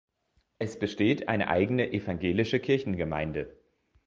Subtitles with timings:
[0.57, 3.55] Es besteht eine eigene Evangelische Kirchengemeinde.